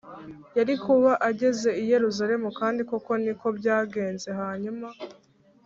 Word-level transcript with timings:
yari 0.57 0.73
kuba 0.85 1.11
ageze 1.29 1.69
i 1.81 1.83
Yerusalemu 1.91 2.47
Kandi 2.59 2.81
koko 2.89 3.11
ni 3.23 3.33
ko 3.39 3.47
byagenze 3.57 4.29
Hanyuma 4.39 4.87